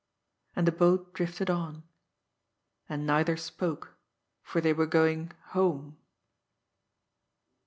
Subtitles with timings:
[0.55, 1.83] And the boat drifted on.
[2.89, 3.99] And neither spoke
[4.41, 5.99] for they were going home.